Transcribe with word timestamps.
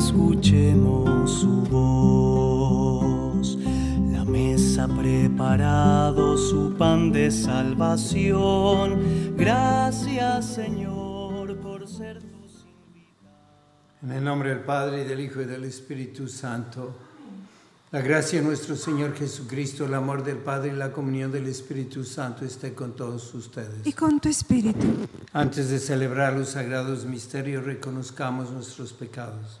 Escuchemos 0.00 1.30
su 1.30 1.62
voz. 1.64 3.58
La 4.10 4.24
mesa 4.24 4.88
preparado, 4.88 6.38
su 6.38 6.74
pan 6.76 7.12
de 7.12 7.30
salvación. 7.30 9.36
Gracias 9.36 10.54
Señor 10.54 11.56
por 11.58 11.86
ser 11.86 12.18
tus 12.18 12.64
invitados. 12.64 14.02
En 14.02 14.12
el 14.12 14.24
nombre 14.24 14.48
del 14.50 14.60
Padre, 14.60 15.02
y 15.02 15.04
del 15.06 15.20
Hijo, 15.20 15.42
y 15.42 15.44
del 15.44 15.64
Espíritu 15.64 16.28
Santo. 16.28 16.96
La 17.92 18.00
gracia 18.00 18.40
de 18.40 18.46
nuestro 18.46 18.76
Señor 18.76 19.14
Jesucristo, 19.14 19.84
el 19.84 19.94
amor 19.94 20.22
del 20.22 20.38
Padre 20.38 20.72
y 20.72 20.76
la 20.76 20.92
comunión 20.92 21.32
del 21.32 21.46
Espíritu 21.48 22.04
Santo 22.04 22.44
esté 22.44 22.72
con 22.72 22.94
todos 22.96 23.34
ustedes. 23.34 23.84
y 23.84 23.92
con 23.92 24.20
tu 24.20 24.28
espíritu. 24.28 24.86
Antes 25.32 25.70
de 25.70 25.78
celebrar 25.78 26.34
los 26.34 26.50
sagrados 26.50 27.04
misterios, 27.04 27.64
reconozcamos 27.64 28.50
nuestros 28.50 28.92
pecados. 28.92 29.60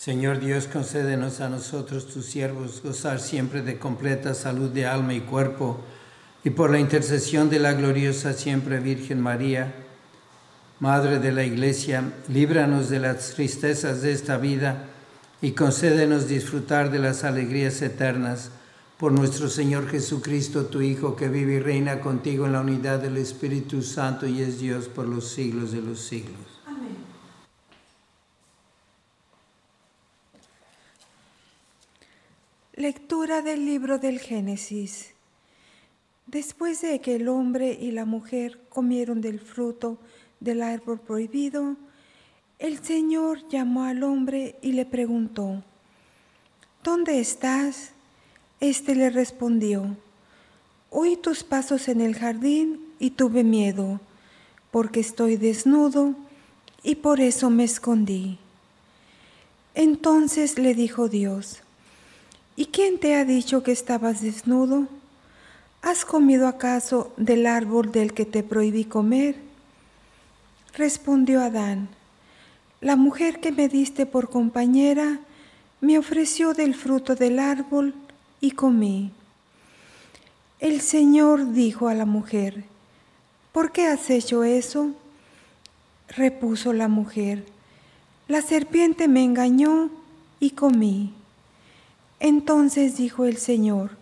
Señor 0.00 0.40
Dios, 0.40 0.66
concédenos 0.66 1.42
a 1.42 1.50
nosotros, 1.50 2.06
tus 2.06 2.24
siervos, 2.24 2.80
gozar 2.82 3.20
siempre 3.20 3.60
de 3.60 3.78
completa 3.78 4.32
salud 4.32 4.70
de 4.70 4.86
alma 4.86 5.12
y 5.12 5.20
cuerpo, 5.20 5.78
y 6.42 6.48
por 6.48 6.70
la 6.70 6.78
intercesión 6.78 7.50
de 7.50 7.58
la 7.58 7.74
gloriosa 7.74 8.32
siempre 8.32 8.80
Virgen 8.80 9.20
María, 9.20 9.74
Madre 10.78 11.18
de 11.18 11.32
la 11.32 11.44
Iglesia, 11.44 12.14
líbranos 12.28 12.88
de 12.88 12.98
las 12.98 13.32
tristezas 13.34 14.00
de 14.00 14.12
esta 14.12 14.38
vida 14.38 14.86
y 15.42 15.50
concédenos 15.50 16.28
disfrutar 16.28 16.90
de 16.90 16.98
las 16.98 17.22
alegrías 17.22 17.82
eternas 17.82 18.52
por 18.96 19.12
nuestro 19.12 19.50
Señor 19.50 19.86
Jesucristo, 19.90 20.64
tu 20.64 20.80
Hijo, 20.80 21.14
que 21.14 21.28
vive 21.28 21.56
y 21.56 21.60
reina 21.60 22.00
contigo 22.00 22.46
en 22.46 22.54
la 22.54 22.62
unidad 22.62 23.00
del 23.00 23.18
Espíritu 23.18 23.82
Santo 23.82 24.26
y 24.26 24.40
es 24.40 24.60
Dios 24.60 24.88
por 24.88 25.06
los 25.06 25.28
siglos 25.28 25.72
de 25.72 25.82
los 25.82 26.00
siglos. 26.00 26.49
Lectura 32.76 33.42
del 33.42 33.66
libro 33.66 33.98
del 33.98 34.20
Génesis. 34.20 35.10
Después 36.26 36.80
de 36.82 37.00
que 37.00 37.16
el 37.16 37.26
hombre 37.28 37.72
y 37.72 37.90
la 37.90 38.04
mujer 38.04 38.60
comieron 38.68 39.20
del 39.20 39.40
fruto 39.40 39.98
del 40.38 40.62
árbol 40.62 41.00
prohibido, 41.00 41.74
el 42.60 42.78
Señor 42.78 43.48
llamó 43.48 43.82
al 43.84 44.04
hombre 44.04 44.54
y 44.62 44.72
le 44.72 44.86
preguntó, 44.86 45.64
¿Dónde 46.84 47.18
estás? 47.18 47.90
Este 48.60 48.94
le 48.94 49.10
respondió, 49.10 49.96
Oí 50.90 51.16
tus 51.16 51.42
pasos 51.42 51.88
en 51.88 52.00
el 52.00 52.14
jardín 52.14 52.80
y 53.00 53.10
tuve 53.10 53.42
miedo, 53.42 54.00
porque 54.70 55.00
estoy 55.00 55.36
desnudo 55.36 56.14
y 56.84 56.94
por 56.94 57.20
eso 57.20 57.50
me 57.50 57.64
escondí. 57.64 58.38
Entonces 59.74 60.56
le 60.56 60.74
dijo 60.74 61.08
Dios, 61.08 61.64
¿y 62.60 62.66
quién 62.66 62.98
te 62.98 63.14
ha 63.14 63.24
dicho 63.24 63.62
que 63.62 63.72
estabas 63.72 64.20
desnudo? 64.20 64.86
¿Has 65.80 66.04
comido 66.04 66.46
acaso 66.46 67.10
del 67.16 67.46
árbol 67.46 67.90
del 67.90 68.12
que 68.12 68.26
te 68.26 68.42
prohibí 68.42 68.84
comer? 68.84 69.36
Respondió 70.74 71.40
Adán, 71.40 71.88
la 72.82 72.96
mujer 72.96 73.40
que 73.40 73.50
me 73.50 73.66
diste 73.70 74.04
por 74.04 74.28
compañera 74.28 75.20
me 75.80 75.96
ofreció 75.96 76.52
del 76.52 76.74
fruto 76.74 77.14
del 77.14 77.38
árbol 77.38 77.94
y 78.42 78.50
comí. 78.50 79.10
El 80.58 80.82
Señor 80.82 81.52
dijo 81.54 81.88
a 81.88 81.94
la 81.94 82.04
mujer, 82.04 82.64
¿por 83.52 83.72
qué 83.72 83.86
has 83.86 84.10
hecho 84.10 84.44
eso? 84.44 84.90
Repuso 86.08 86.74
la 86.74 86.88
mujer, 86.88 87.42
la 88.28 88.42
serpiente 88.42 89.08
me 89.08 89.24
engañó 89.24 89.88
y 90.40 90.50
comí. 90.50 91.14
Entonces 92.20 92.98
dijo 92.98 93.24
el 93.24 93.38
Señor, 93.38 93.92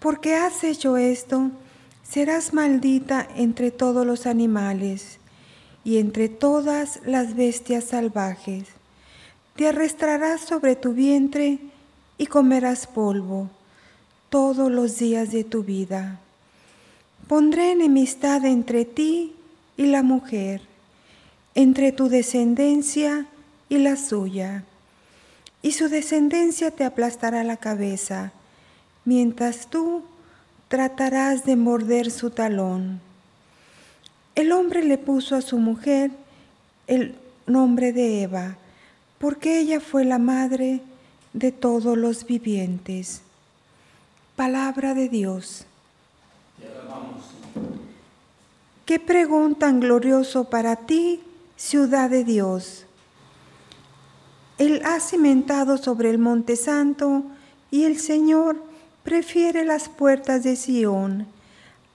porque 0.00 0.34
has 0.34 0.64
hecho 0.64 0.96
esto, 0.96 1.50
serás 2.02 2.52
maldita 2.52 3.26
entre 3.36 3.70
todos 3.70 4.04
los 4.04 4.26
animales 4.26 5.18
y 5.84 5.98
entre 5.98 6.28
todas 6.28 7.00
las 7.06 7.36
bestias 7.36 7.84
salvajes. 7.84 8.64
Te 9.54 9.68
arrastrarás 9.68 10.40
sobre 10.40 10.74
tu 10.74 10.92
vientre 10.92 11.60
y 12.18 12.26
comerás 12.26 12.88
polvo 12.88 13.48
todos 14.28 14.70
los 14.70 14.98
días 14.98 15.30
de 15.30 15.44
tu 15.44 15.62
vida. 15.62 16.18
Pondré 17.28 17.72
enemistad 17.72 18.44
entre 18.44 18.84
ti 18.84 19.34
y 19.76 19.86
la 19.86 20.02
mujer, 20.02 20.60
entre 21.54 21.92
tu 21.92 22.08
descendencia 22.08 23.26
y 23.68 23.78
la 23.78 23.96
suya. 23.96 24.64
Y 25.62 25.72
su 25.72 25.88
descendencia 25.88 26.70
te 26.70 26.84
aplastará 26.84 27.44
la 27.44 27.56
cabeza, 27.56 28.32
mientras 29.04 29.68
tú 29.68 30.02
tratarás 30.68 31.44
de 31.44 31.56
morder 31.56 32.10
su 32.10 32.30
talón. 32.30 33.00
El 34.34 34.52
hombre 34.52 34.84
le 34.84 34.98
puso 34.98 35.36
a 35.36 35.42
su 35.42 35.58
mujer 35.58 36.10
el 36.86 37.14
nombre 37.46 37.92
de 37.92 38.22
Eva, 38.22 38.56
porque 39.18 39.58
ella 39.58 39.80
fue 39.80 40.04
la 40.04 40.18
madre 40.18 40.80
de 41.32 41.52
todos 41.52 41.96
los 41.96 42.26
vivientes. 42.26 43.22
Palabra 44.36 44.94
de 44.94 45.08
Dios. 45.08 45.66
¿Qué 48.84 49.00
pregón 49.00 49.56
tan 49.56 49.80
glorioso 49.80 50.44
para 50.44 50.76
ti, 50.76 51.20
ciudad 51.56 52.08
de 52.08 52.22
Dios? 52.22 52.85
Él 54.58 54.82
ha 54.84 55.00
cimentado 55.00 55.76
sobre 55.76 56.10
el 56.10 56.18
monte 56.18 56.56
santo 56.56 57.24
y 57.70 57.84
el 57.84 57.98
Señor 57.98 58.62
prefiere 59.02 59.64
las 59.64 59.88
puertas 59.88 60.42
de 60.42 60.56
Sión 60.56 61.26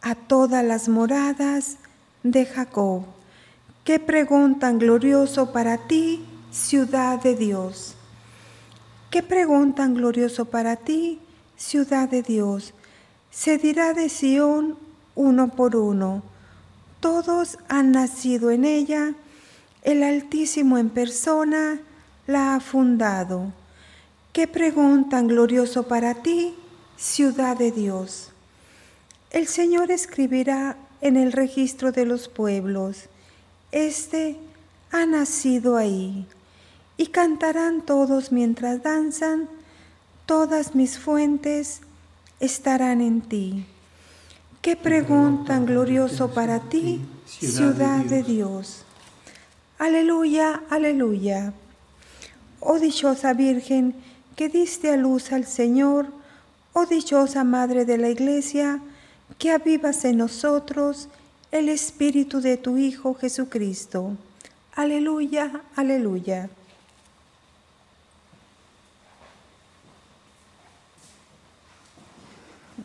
a 0.02 0.16
todas 0.16 0.64
las 0.64 0.88
moradas 0.88 1.78
de 2.24 2.46
Jacob. 2.46 3.04
Qué 3.84 4.00
pregón 4.00 4.60
tan 4.60 4.78
glorioso 4.78 5.52
para 5.52 5.78
ti, 5.78 6.24
ciudad 6.52 7.20
de 7.22 7.36
Dios. 7.36 7.96
Qué 9.10 9.24
pregón 9.24 9.74
tan 9.74 9.96
glorioso 9.96 10.46
para 10.46 10.76
ti, 10.76 11.20
ciudad 11.58 12.08
de 12.10 12.22
Dios. 12.22 12.74
Se 13.32 13.58
dirá 13.58 13.94
de 13.94 14.08
Sión 14.08 14.78
uno 15.16 15.50
por 15.50 15.76
uno. 15.76 16.22
Todos 17.00 17.58
han 17.68 17.92
nacido 17.92 18.52
en 18.52 18.66
ella, 18.66 19.16
el 19.82 20.04
Altísimo 20.04 20.78
en 20.78 20.92
persona 20.92 21.82
la 22.28 22.56
ha 22.56 22.60
fundado. 22.60 23.52
Qué 24.34 24.48
pregón 24.48 25.10
tan 25.10 25.28
glorioso 25.28 25.88
para 25.88 26.16
ti, 26.16 26.56
ciudad 26.98 27.58
de 27.58 27.72
Dios. 27.72 28.30
El 29.32 29.48
Señor 29.48 29.92
escribirá 29.92 30.78
en 31.02 31.18
el 31.18 31.32
registro 31.32 31.92
de 31.92 32.06
los 32.06 32.28
pueblos, 32.28 33.10
Este 33.72 34.38
ha 34.92 35.06
nacido 35.06 35.78
ahí, 35.78 36.26
y 36.98 37.08
cantarán 37.08 37.82
todos 37.82 38.32
mientras 38.32 38.84
danzan, 38.84 39.50
todas 40.26 40.76
mis 40.76 41.00
fuentes 41.00 41.82
estarán 42.40 43.02
en 43.02 43.22
ti. 43.22 43.66
Qué 44.62 44.76
pregón 44.76 45.46
tan 45.46 45.66
glorioso 45.66 46.34
para 46.34 46.60
ti, 46.60 47.02
ciudad 47.26 48.06
de 48.06 48.22
Dios. 48.22 48.86
Aleluya, 49.80 50.62
aleluya. 50.70 51.54
Oh 52.62 52.80
dichosa 52.80 53.34
Virgen 53.34 53.96
que 54.36 54.48
diste 54.48 54.92
a 54.92 54.98
luz 54.98 55.32
al 55.32 55.46
Señor, 55.46 56.08
oh 56.74 56.86
dichosa 56.86 57.44
Madre 57.44 57.86
de 57.86 57.98
la 57.98 58.10
Iglesia, 58.10 58.82
que 59.38 59.52
avivas 59.52 60.06
en 60.06 60.18
nosotros 60.18 61.10
el 61.52 61.68
Espíritu 61.70 62.40
de 62.40 62.58
tu 62.58 62.78
Hijo 62.78 63.16
Jesucristo. 63.16 64.16
Aleluya, 64.76 65.62
aleluya. 65.76 66.50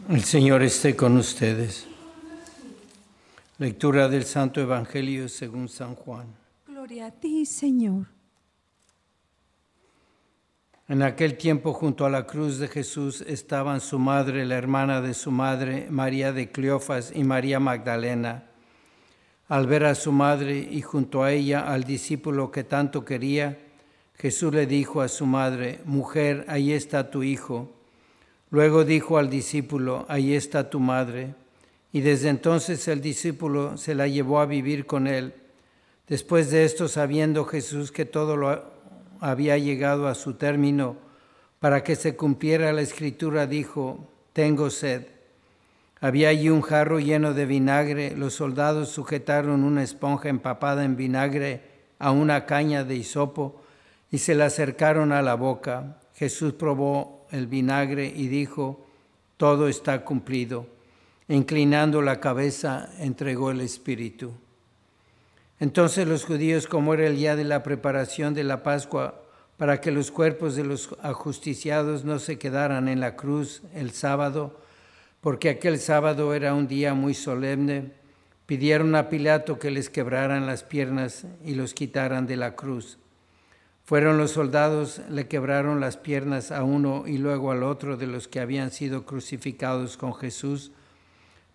El 0.08 0.24
Señor 0.24 0.62
esté 0.62 0.96
con 0.96 1.16
ustedes. 1.16 1.86
Lectura 3.58 4.08
del 4.08 4.24
Santo 4.24 4.60
Evangelio 4.60 5.28
según 5.28 5.68
San 5.68 5.94
Juan. 5.94 6.26
Gloria 6.66 7.06
a 7.06 7.10
ti, 7.10 7.44
Señor. 7.44 8.15
En 10.88 11.02
aquel 11.02 11.36
tiempo 11.36 11.72
junto 11.72 12.06
a 12.06 12.10
la 12.10 12.28
cruz 12.28 12.58
de 12.58 12.68
Jesús 12.68 13.20
estaban 13.22 13.80
su 13.80 13.98
madre, 13.98 14.46
la 14.46 14.54
hermana 14.54 15.00
de 15.00 15.14
su 15.14 15.32
madre, 15.32 15.88
María 15.90 16.32
de 16.32 16.52
Cleofas 16.52 17.10
y 17.12 17.24
María 17.24 17.58
Magdalena. 17.58 18.44
Al 19.48 19.66
ver 19.66 19.84
a 19.84 19.96
su 19.96 20.12
madre 20.12 20.58
y 20.58 20.82
junto 20.82 21.24
a 21.24 21.32
ella 21.32 21.72
al 21.72 21.82
discípulo 21.82 22.52
que 22.52 22.62
tanto 22.62 23.04
quería, 23.04 23.58
Jesús 24.14 24.54
le 24.54 24.66
dijo 24.66 25.00
a 25.00 25.08
su 25.08 25.26
madre, 25.26 25.80
Mujer, 25.86 26.44
ahí 26.46 26.72
está 26.72 27.10
tu 27.10 27.24
hijo. 27.24 27.68
Luego 28.50 28.84
dijo 28.84 29.18
al 29.18 29.28
discípulo, 29.28 30.06
Ahí 30.08 30.34
está 30.34 30.70
tu 30.70 30.78
madre. 30.78 31.34
Y 31.92 32.00
desde 32.00 32.28
entonces 32.28 32.86
el 32.86 33.00
discípulo 33.00 33.76
se 33.76 33.96
la 33.96 34.06
llevó 34.06 34.38
a 34.38 34.46
vivir 34.46 34.86
con 34.86 35.08
él. 35.08 35.34
Después 36.06 36.52
de 36.52 36.64
esto, 36.64 36.86
sabiendo 36.86 37.44
Jesús 37.44 37.90
que 37.90 38.04
todo 38.04 38.36
lo 38.36 38.75
había 39.20 39.58
llegado 39.58 40.08
a 40.08 40.14
su 40.14 40.34
término, 40.34 40.96
para 41.60 41.82
que 41.82 41.96
se 41.96 42.16
cumpliera 42.16 42.72
la 42.72 42.82
escritura, 42.82 43.46
dijo, 43.46 44.08
tengo 44.32 44.70
sed. 44.70 45.06
Había 46.00 46.28
allí 46.28 46.50
un 46.50 46.60
jarro 46.60 47.00
lleno 47.00 47.32
de 47.32 47.46
vinagre, 47.46 48.14
los 48.14 48.34
soldados 48.34 48.90
sujetaron 48.90 49.64
una 49.64 49.82
esponja 49.82 50.28
empapada 50.28 50.84
en 50.84 50.96
vinagre 50.96 51.62
a 51.98 52.10
una 52.10 52.44
caña 52.44 52.84
de 52.84 52.96
hisopo 52.96 53.62
y 54.10 54.18
se 54.18 54.34
la 54.34 54.46
acercaron 54.46 55.12
a 55.12 55.22
la 55.22 55.34
boca. 55.34 55.98
Jesús 56.14 56.52
probó 56.52 57.26
el 57.30 57.46
vinagre 57.46 58.06
y 58.14 58.28
dijo, 58.28 58.86
todo 59.36 59.68
está 59.68 60.04
cumplido. 60.04 60.66
Inclinando 61.28 62.02
la 62.02 62.20
cabeza, 62.20 62.90
entregó 62.98 63.50
el 63.50 63.60
espíritu. 63.60 64.32
Entonces 65.58 66.06
los 66.06 66.24
judíos, 66.24 66.66
como 66.66 66.92
era 66.92 67.06
el 67.06 67.16
día 67.16 67.34
de 67.34 67.44
la 67.44 67.62
preparación 67.62 68.34
de 68.34 68.44
la 68.44 68.62
Pascua, 68.62 69.22
para 69.56 69.80
que 69.80 69.90
los 69.90 70.10
cuerpos 70.10 70.54
de 70.54 70.64
los 70.64 70.94
ajusticiados 71.02 72.04
no 72.04 72.18
se 72.18 72.38
quedaran 72.38 72.88
en 72.88 73.00
la 73.00 73.16
cruz 73.16 73.62
el 73.74 73.90
sábado, 73.92 74.60
porque 75.22 75.48
aquel 75.48 75.78
sábado 75.78 76.34
era 76.34 76.52
un 76.52 76.68
día 76.68 76.92
muy 76.92 77.14
solemne, 77.14 77.92
pidieron 78.44 78.94
a 78.94 79.08
Pilato 79.08 79.58
que 79.58 79.70
les 79.70 79.88
quebraran 79.88 80.46
las 80.46 80.62
piernas 80.62 81.26
y 81.42 81.54
los 81.54 81.72
quitaran 81.72 82.26
de 82.26 82.36
la 82.36 82.54
cruz. 82.54 82.98
Fueron 83.84 84.18
los 84.18 84.32
soldados, 84.32 85.00
le 85.08 85.26
quebraron 85.26 85.80
las 85.80 85.96
piernas 85.96 86.50
a 86.50 86.64
uno 86.64 87.04
y 87.06 87.16
luego 87.16 87.50
al 87.50 87.62
otro 87.62 87.96
de 87.96 88.06
los 88.06 88.28
que 88.28 88.40
habían 88.40 88.70
sido 88.70 89.06
crucificados 89.06 89.96
con 89.96 90.14
Jesús 90.14 90.72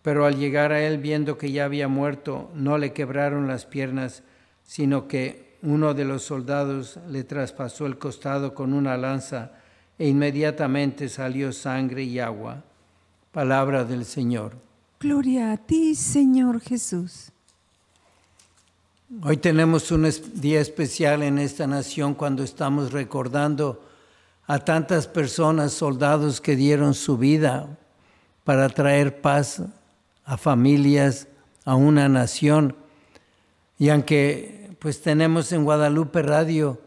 pero 0.02 0.26
al 0.26 0.38
llegar 0.38 0.72
a 0.72 0.82
él, 0.82 0.98
viendo 0.98 1.38
que 1.38 1.52
ya 1.52 1.66
había 1.66 1.88
muerto, 1.88 2.50
no 2.56 2.78
le 2.78 2.94
quebraron 2.94 3.48
las 3.48 3.66
piernas, 3.66 4.24
sino 4.64 5.08
que 5.08 5.58
uno 5.62 5.94
de 5.94 6.06
los 6.06 6.24
soldados 6.24 7.00
le 7.08 7.24
traspasó 7.24 7.86
el 7.86 7.98
costado 7.98 8.56
con 8.56 8.74
una 8.74 8.98
lanza 8.98 9.52
e 10.00 10.08
inmediatamente 10.08 11.08
salió 11.08 11.54
sangre 11.54 12.04
y 12.04 12.20
agua. 12.20 12.64
Palabra 13.32 13.84
del 13.84 14.06
Señor. 14.06 14.54
Gloria 15.00 15.52
a 15.52 15.58
ti, 15.58 15.94
Señor 15.94 16.60
Jesús. 16.62 17.32
Hoy 19.24 19.38
tenemos 19.38 19.92
un 19.92 20.10
día 20.36 20.62
especial 20.62 21.22
en 21.22 21.38
esta 21.38 21.68
nación 21.68 22.16
cuando 22.16 22.44
estamos 22.44 22.92
recordando 22.92 23.84
a 24.48 24.60
tantas 24.60 25.06
personas, 25.06 25.74
soldados 25.74 26.42
que 26.42 26.56
dieron 26.56 26.94
su 26.94 27.18
vida 27.18 27.78
para 28.44 28.70
traer 28.70 29.22
paz 29.22 29.62
a 30.32 30.38
familias, 30.38 31.28
a 31.66 31.76
una 31.76 32.08
nación. 32.08 32.74
Y 33.78 33.90
aunque 33.90 34.78
pues 34.80 35.02
tenemos 35.02 35.52
en 35.52 35.66
Guadalupe 35.66 36.22
Radio 36.22 36.80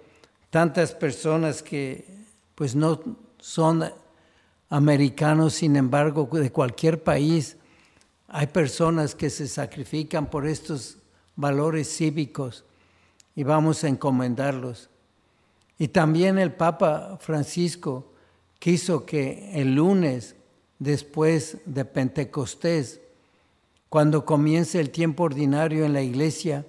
tantas 0.49 0.93
personas 0.93 1.63
que 1.63 2.07
pues 2.55 2.75
no 2.75 3.03
son 3.39 3.85
americanos, 4.71 5.53
sin 5.53 5.77
embargo, 5.77 6.27
de 6.33 6.51
cualquier 6.51 7.03
país, 7.03 7.59
hay 8.29 8.47
personas 8.47 9.15
que 9.15 9.29
se 9.29 9.47
sacrifican 9.47 10.31
por 10.31 10.47
estos 10.47 10.97
valores 11.37 11.95
cívicos 11.95 12.65
y 13.37 13.43
vamos 13.43 13.85
a 13.85 13.89
encomendarlos. 13.89 14.89
Y 15.79 15.89
también 15.89 16.39
el 16.39 16.55
Papa 16.55 17.19
Francisco 17.21 18.11
quiso 18.59 19.05
que 19.05 19.51
el 19.53 19.75
lunes 19.75 20.35
después 20.79 21.59
de 21.67 21.85
Pentecostés 21.85 23.03
cuando 23.95 24.25
comience 24.25 24.81
el 24.81 24.91
tiempo 24.91 25.23
ordinario 25.23 25.85
en 25.85 25.93
la 25.93 26.03
iglesia, 26.03 26.67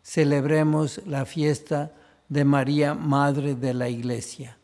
celebremos 0.00 1.00
la 1.06 1.24
fiesta 1.24 1.90
de 2.28 2.44
María, 2.44 2.94
Madre 2.94 3.56
de 3.56 3.74
la 3.74 3.88
Iglesia. 3.88 4.56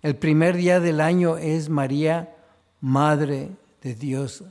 El 0.00 0.16
primer 0.16 0.56
día 0.56 0.80
del 0.80 1.02
año 1.02 1.36
es 1.36 1.68
María, 1.68 2.34
Madre 2.80 3.50
de 3.82 3.94
Dios. 3.94 4.42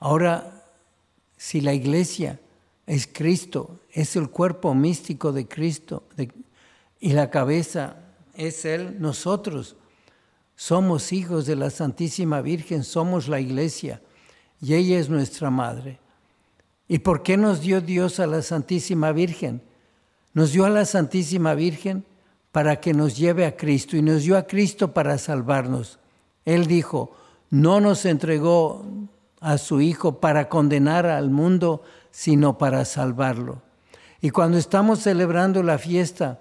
Ahora, 0.00 0.64
si 1.36 1.60
la 1.60 1.72
iglesia 1.72 2.40
es 2.84 3.06
Cristo, 3.06 3.78
es 3.92 4.16
el 4.16 4.28
cuerpo 4.28 4.74
místico 4.74 5.30
de 5.30 5.46
Cristo 5.46 6.02
y 6.98 7.12
la 7.12 7.30
cabeza 7.30 7.94
es 8.34 8.64
Él, 8.64 9.00
nosotros 9.00 9.76
somos 10.56 11.12
hijos 11.12 11.46
de 11.46 11.54
la 11.54 11.70
Santísima 11.70 12.40
Virgen, 12.40 12.82
somos 12.82 13.28
la 13.28 13.38
iglesia 13.38 14.02
y 14.60 14.74
ella 14.74 14.98
es 14.98 15.08
nuestra 15.08 15.48
Madre. 15.48 15.99
¿Y 16.90 16.98
por 16.98 17.22
qué 17.22 17.36
nos 17.36 17.60
dio 17.60 17.80
Dios 17.80 18.18
a 18.18 18.26
la 18.26 18.42
Santísima 18.42 19.12
Virgen? 19.12 19.62
Nos 20.34 20.50
dio 20.50 20.64
a 20.64 20.70
la 20.70 20.84
Santísima 20.84 21.54
Virgen 21.54 22.04
para 22.50 22.80
que 22.80 22.94
nos 22.94 23.16
lleve 23.16 23.46
a 23.46 23.56
Cristo 23.56 23.96
y 23.96 24.02
nos 24.02 24.24
dio 24.24 24.36
a 24.36 24.48
Cristo 24.48 24.92
para 24.92 25.16
salvarnos. 25.16 26.00
Él 26.44 26.66
dijo, 26.66 27.16
no 27.48 27.80
nos 27.80 28.04
entregó 28.06 28.84
a 29.40 29.56
su 29.58 29.80
Hijo 29.80 30.18
para 30.18 30.48
condenar 30.48 31.06
al 31.06 31.30
mundo, 31.30 31.84
sino 32.10 32.58
para 32.58 32.84
salvarlo. 32.84 33.62
Y 34.20 34.30
cuando 34.30 34.58
estamos 34.58 34.98
celebrando 34.98 35.62
la 35.62 35.78
fiesta 35.78 36.40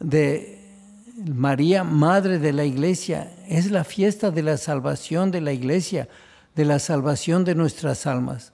de 0.00 0.58
María, 1.24 1.84
Madre 1.84 2.40
de 2.40 2.52
la 2.52 2.64
Iglesia, 2.64 3.32
es 3.46 3.70
la 3.70 3.84
fiesta 3.84 4.32
de 4.32 4.42
la 4.42 4.56
salvación 4.56 5.30
de 5.30 5.40
la 5.40 5.52
Iglesia, 5.52 6.08
de 6.56 6.64
la 6.64 6.80
salvación 6.80 7.44
de 7.44 7.54
nuestras 7.54 8.08
almas. 8.08 8.52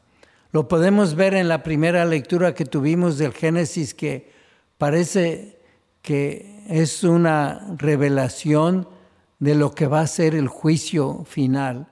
Lo 0.54 0.68
podemos 0.68 1.16
ver 1.16 1.34
en 1.34 1.48
la 1.48 1.64
primera 1.64 2.04
lectura 2.04 2.54
que 2.54 2.64
tuvimos 2.64 3.18
del 3.18 3.32
Génesis, 3.32 3.92
que 3.92 4.30
parece 4.78 5.58
que 6.00 6.62
es 6.68 7.02
una 7.02 7.74
revelación 7.76 8.88
de 9.40 9.56
lo 9.56 9.74
que 9.74 9.88
va 9.88 10.02
a 10.02 10.06
ser 10.06 10.36
el 10.36 10.46
juicio 10.46 11.24
final, 11.24 11.88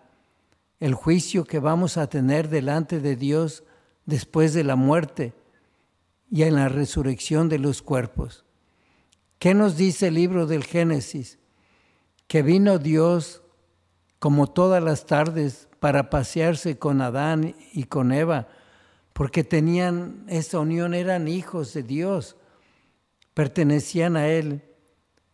el 0.79 0.95
juicio 0.95 1.43
que 1.43 1.59
vamos 1.59 1.97
a 1.97 2.07
tener 2.07 2.49
delante 2.51 3.01
de 3.01 3.17
Dios 3.17 3.65
después 4.07 4.55
de 4.55 4.63
la 4.63 4.77
muerte 4.77 5.33
y 6.31 6.45
en 6.45 6.55
la 6.55 6.69
resurrección 6.69 7.49
de 7.49 7.59
los 7.59 7.83
cuerpos. 7.83 8.45
¿Qué 9.41 9.55
nos 9.55 9.77
dice 9.77 10.07
el 10.07 10.15
libro 10.15 10.47
del 10.47 10.63
Génesis? 10.63 11.41
Que 12.29 12.43
vino 12.43 12.79
Dios 12.79 13.43
como 14.21 14.47
todas 14.47 14.81
las 14.81 15.05
tardes 15.05 15.69
para 15.83 16.11
pasearse 16.11 16.79
con 16.79 17.01
Adán 17.01 17.57
y 17.73 17.83
con 17.87 18.13
Eva, 18.13 18.47
porque 19.13 19.43
tenían 19.43 20.25
esa 20.29 20.61
unión, 20.61 20.95
eran 20.95 21.27
hijos 21.27 21.75
de 21.75 21.83
Dios, 21.83 22.37
pertenecían 23.35 24.17
a 24.17 24.29
Él, 24.29 24.63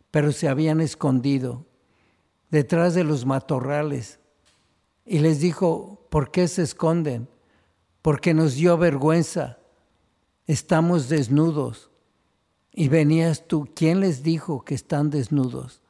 pero 0.09 0.31
se 0.31 0.47
habían 0.47 0.81
escondido 0.81 1.67
detrás 2.49 2.95
de 2.95 3.03
los 3.03 3.27
matorrales. 3.27 4.19
Y 5.05 5.19
les 5.19 5.39
dijo, 5.39 6.07
¿por 6.09 6.31
qué 6.31 6.47
se 6.47 6.63
esconden? 6.63 7.29
Porque 8.01 8.33
nos 8.33 8.55
dio 8.55 8.75
vergüenza, 8.75 9.59
estamos 10.47 11.09
desnudos. 11.09 11.91
Y 12.73 12.87
venías 12.87 13.45
tú, 13.47 13.69
¿quién 13.75 13.99
les 13.99 14.23
dijo 14.23 14.65
que 14.65 14.73
están 14.73 15.11
desnudos? 15.11 15.83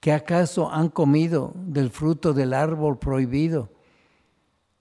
¿Que 0.00 0.12
acaso 0.12 0.70
han 0.70 0.88
comido 0.88 1.52
del 1.54 1.90
fruto 1.90 2.32
del 2.32 2.54
árbol 2.54 2.98
prohibido? 2.98 3.73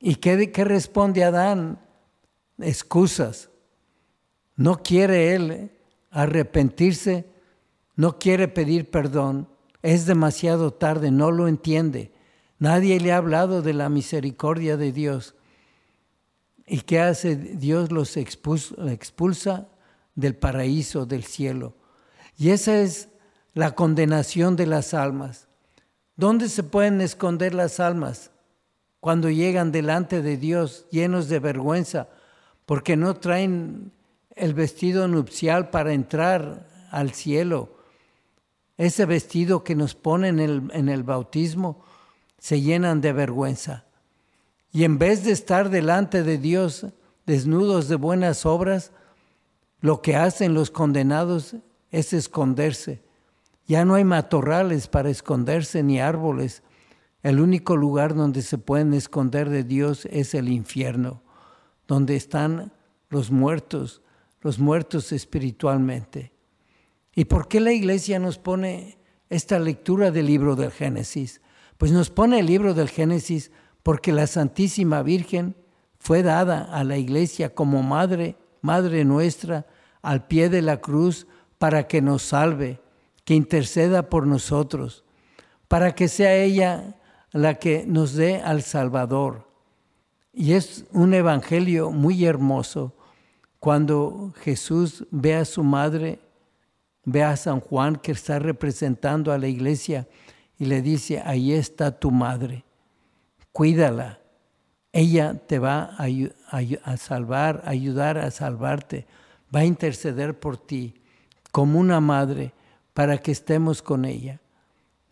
¿Y 0.05 0.15
qué, 0.15 0.51
qué 0.51 0.65
responde 0.65 1.23
Adán? 1.23 1.79
Excusas. 2.59 3.49
No 4.57 4.83
quiere 4.83 5.33
él 5.33 5.71
arrepentirse, 6.11 7.25
no 7.95 8.19
quiere 8.19 8.49
pedir 8.49 8.91
perdón, 8.91 9.47
es 9.81 10.05
demasiado 10.05 10.73
tarde, 10.73 11.09
no 11.09 11.31
lo 11.31 11.47
entiende. 11.47 12.11
Nadie 12.59 12.99
le 12.99 13.13
ha 13.13 13.17
hablado 13.17 13.61
de 13.61 13.71
la 13.71 13.87
misericordia 13.87 14.75
de 14.75 14.91
Dios. 14.91 15.35
¿Y 16.67 16.81
qué 16.81 16.99
hace? 16.99 17.37
Dios 17.37 17.89
los 17.89 18.17
expulsa, 18.17 19.69
del 20.15 20.35
paraíso, 20.35 21.05
del 21.05 21.23
cielo. 21.23 21.75
Y 22.37 22.49
esa 22.49 22.81
es 22.81 23.07
la 23.53 23.73
condenación 23.73 24.57
de 24.57 24.67
las 24.67 24.93
almas. 24.93 25.47
¿Dónde 26.17 26.49
se 26.49 26.63
pueden 26.63 26.99
esconder 26.99 27.53
las 27.53 27.79
almas? 27.79 28.31
Cuando 29.03 29.29
llegan 29.29 29.73
delante 29.73 30.21
de 30.21 30.37
Dios 30.37 30.85
llenos 30.89 31.27
de 31.27 31.39
vergüenza, 31.39 32.07
porque 32.65 32.95
no 32.95 33.17
traen 33.17 33.91
el 34.33 34.53
vestido 34.53 35.09
nupcial 35.09 35.71
para 35.71 35.91
entrar 35.91 36.69
al 36.89 37.11
cielo. 37.11 37.75
Ese 38.77 39.05
vestido 39.05 39.61
que 39.61 39.75
nos 39.75 39.93
ponen 39.93 40.39
en 40.39 40.49
el, 40.49 40.71
en 40.71 40.87
el 40.87 41.03
bautismo, 41.03 41.83
se 42.37 42.61
llenan 42.61 43.01
de 43.01 43.11
vergüenza. 43.11 43.83
Y 44.71 44.85
en 44.85 44.97
vez 44.97 45.25
de 45.25 45.33
estar 45.33 45.69
delante 45.69 46.23
de 46.23 46.37
Dios 46.37 46.85
desnudos 47.25 47.89
de 47.89 47.97
buenas 47.97 48.45
obras, 48.45 48.93
lo 49.81 50.01
que 50.01 50.15
hacen 50.15 50.53
los 50.53 50.71
condenados 50.71 51.57
es 51.91 52.13
esconderse. 52.13 53.03
Ya 53.67 53.83
no 53.83 53.95
hay 53.95 54.05
matorrales 54.05 54.87
para 54.87 55.09
esconderse 55.09 55.83
ni 55.83 55.99
árboles. 55.99 56.63
El 57.23 57.39
único 57.39 57.77
lugar 57.77 58.13
donde 58.13 58.41
se 58.41 58.57
pueden 58.57 58.93
esconder 58.93 59.49
de 59.49 59.63
Dios 59.63 60.05
es 60.11 60.33
el 60.35 60.49
infierno, 60.49 61.23
donde 61.87 62.17
están 62.17 62.73
los 63.09 63.31
muertos, 63.31 64.01
los 64.41 64.59
muertos 64.59 65.13
espiritualmente. 65.13 66.33
¿Y 67.15 67.25
por 67.25 67.47
qué 67.47 67.61
la 67.61 67.71
iglesia 67.71 68.19
nos 68.19 68.37
pone 68.37 68.97
esta 69.29 69.57
lectura 69.57 70.11
del 70.11 70.25
libro 70.25 70.57
del 70.57 70.71
Génesis? 70.71 71.39
Pues 71.77 71.93
nos 71.93 72.09
pone 72.09 72.39
el 72.39 72.45
libro 72.45 72.73
del 72.73 72.89
Génesis 72.89 73.51
porque 73.83 74.11
la 74.11 74.27
Santísima 74.27 75.01
Virgen 75.01 75.55
fue 75.99 76.23
dada 76.23 76.63
a 76.63 76.83
la 76.83 76.97
iglesia 76.97 77.55
como 77.55 77.83
madre, 77.83 78.35
madre 78.61 79.05
nuestra, 79.05 79.65
al 80.01 80.27
pie 80.27 80.49
de 80.49 80.61
la 80.61 80.81
cruz 80.81 81.25
para 81.57 81.87
que 81.87 82.01
nos 82.01 82.23
salve, 82.23 82.81
que 83.23 83.33
interceda 83.33 84.09
por 84.09 84.27
nosotros, 84.27 85.05
para 85.69 85.95
que 85.95 86.09
sea 86.09 86.35
ella 86.35 86.97
la 87.33 87.55
que 87.55 87.85
nos 87.85 88.13
dé 88.13 88.41
al 88.41 88.61
Salvador. 88.61 89.47
Y 90.31 90.53
es 90.53 90.85
un 90.91 91.13
evangelio 91.13 91.91
muy 91.91 92.25
hermoso 92.25 92.93
cuando 93.59 94.33
Jesús 94.41 95.05
ve 95.11 95.35
a 95.35 95.45
su 95.45 95.63
madre, 95.63 96.19
ve 97.05 97.23
a 97.23 97.35
San 97.35 97.59
Juan 97.59 97.95
que 97.97 98.11
está 98.11 98.39
representando 98.39 99.31
a 99.31 99.37
la 99.37 99.47
iglesia 99.47 100.07
y 100.57 100.65
le 100.65 100.81
dice, 100.81 101.21
ahí 101.25 101.53
está 101.53 101.97
tu 101.97 102.11
madre, 102.11 102.63
cuídala, 103.51 104.19
ella 104.91 105.35
te 105.47 105.59
va 105.59 105.95
a, 105.97 106.97
salvar, 106.97 107.63
ayudar 107.65 108.19
a 108.19 108.29
salvarte, 108.29 109.07
va 109.53 109.61
a 109.61 109.65
interceder 109.65 110.39
por 110.39 110.57
ti 110.57 110.93
como 111.51 111.79
una 111.79 111.99
madre 111.99 112.53
para 112.93 113.17
que 113.17 113.31
estemos 113.31 113.81
con 113.81 114.05
ella. 114.05 114.39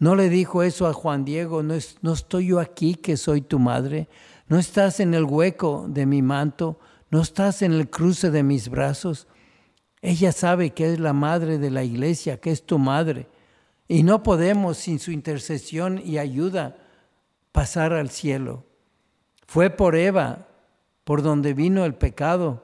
No 0.01 0.15
le 0.15 0.29
dijo 0.29 0.63
eso 0.63 0.88
a 0.88 0.93
Juan 0.93 1.25
Diego, 1.25 1.62
no, 1.62 1.75
estoy 1.75 2.48
yo 2.48 2.60
aquí 2.60 2.96
que 2.96 3.17
soy 3.17 3.41
tu 3.41 3.60
madre, 3.60 4.10
no 4.48 4.58
estás 4.58 5.00
en 5.00 5.13
el 5.13 5.25
hueco 5.25 5.86
de 5.88 6.08
mi 6.08 6.24
manto, 6.24 6.79
no 7.12 7.22
estás 7.22 7.62
en 7.62 7.72
el 7.72 7.88
cruce 7.88 8.31
de 8.31 8.41
mis 8.41 8.67
brazos. 8.67 9.27
Ella 10.01 10.31
sabe 10.31 10.72
que 10.72 10.91
es 10.91 11.00
la 11.00 11.13
madre 11.13 11.60
de 11.60 11.70
la 11.70 11.84
iglesia, 11.84 12.41
que 12.41 12.50
es 12.50 12.65
tu 12.65 12.79
madre. 12.79 13.27
Y 13.88 14.01
no 14.01 14.24
podemos 14.24 14.77
sin 14.77 14.98
su 14.98 15.12
intercesión 15.12 16.01
y 16.03 16.17
ayuda 16.17 16.77
pasar 17.51 17.93
al 17.93 18.10
cielo. 18.10 18.65
Fue 19.46 19.70
por 19.70 19.96
Eva, 19.96 20.48
por 21.03 21.22
donde 21.22 21.53
vino 21.53 21.86
el 21.86 21.93
pecado. 21.93 22.63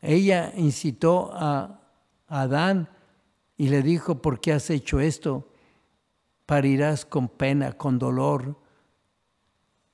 Ella 0.00 0.52
incitó 0.56 1.32
a 1.34 1.80
Adán 2.28 2.88
y 3.56 3.70
le 3.70 3.82
dijo, 3.82 4.22
¿por 4.22 4.40
qué 4.40 4.52
has 4.52 4.70
hecho 4.70 5.00
esto? 5.00 5.48
Parirás 6.46 7.04
con 7.04 7.28
pena, 7.28 7.72
con 7.72 7.98
dolor. 7.98 8.58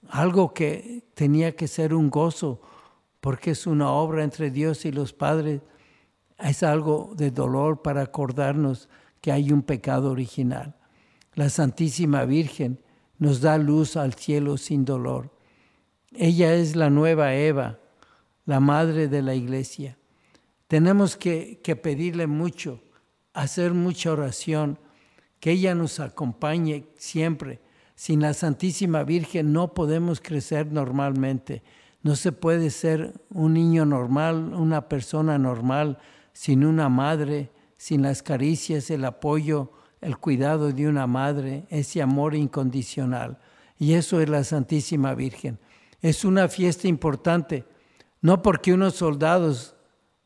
Algo 0.09 0.55
que 0.55 1.05
tenía 1.15 1.55
que 1.55 1.69
ser 1.69 1.95
un 1.95 2.11
gozo 2.11 2.61
porque 3.21 3.51
es 3.51 3.67
una 3.67 3.91
obra 3.91 4.25
entre 4.25 4.51
Dios 4.51 4.85
y 4.85 4.93
los 4.93 5.13
padres, 5.13 5.61
es 6.39 6.63
algo 6.63 7.13
de 7.17 7.31
dolor 7.31 7.83
para 7.83 8.03
acordarnos 8.03 8.89
que 9.21 9.33
hay 9.33 9.53
un 9.53 9.63
pecado 9.63 10.11
original. 10.11 10.77
La 11.35 11.51
Santísima 11.51 12.25
Virgen 12.25 12.81
nos 13.19 13.41
da 13.41 13.59
luz 13.59 13.97
al 13.97 14.15
cielo 14.15 14.57
sin 14.57 14.85
dolor. 14.85 15.31
Ella 16.13 16.55
es 16.55 16.77
la 16.77 16.91
nueva 16.91 17.35
Eva, 17.35 17.81
la 18.47 18.61
madre 18.61 19.09
de 19.09 19.23
la 19.23 19.35
iglesia. 19.35 19.99
Tenemos 20.69 21.17
que, 21.17 21.61
que 21.63 21.77
pedirle 21.77 22.27
mucho, 22.27 22.81
hacer 23.33 23.75
mucha 23.75 24.13
oración, 24.13 24.79
que 25.41 25.53
ella 25.53 25.75
nos 25.75 26.01
acompañe 26.01 26.87
siempre. 26.97 27.61
Sin 27.95 28.21
la 28.21 28.35
Santísima 28.35 29.03
Virgen 29.03 29.53
no 29.53 29.75
podemos 29.75 30.21
crecer 30.21 30.71
normalmente. 30.71 31.63
No 32.03 32.17
se 32.17 32.33
puede 32.33 32.71
ser 32.71 33.15
un 33.31 33.55
niño 33.55 33.85
normal, 33.85 34.55
una 34.55 34.89
persona 34.89 35.37
normal, 35.39 35.99
sin 36.33 36.65
una 36.65 36.89
madre, 36.89 37.51
sin 37.77 38.03
las 38.03 38.23
caricias, 38.23 38.91
el 38.91 39.05
apoyo, 39.05 39.73
el 40.01 40.17
cuidado 40.19 40.73
de 40.73 40.89
una 40.89 41.07
madre, 41.07 41.67
ese 41.71 42.01
amor 42.01 42.35
incondicional. 42.35 43.39
Y 43.79 43.95
eso 43.95 44.21
es 44.21 44.29
la 44.29 44.45
Santísima 44.45 45.15
Virgen. 45.15 45.59
Es 46.01 46.25
una 46.25 46.49
fiesta 46.49 46.87
importante, 46.87 47.65
no 48.21 48.43
porque 48.43 48.73
unos 48.73 48.95
soldados 48.95 49.75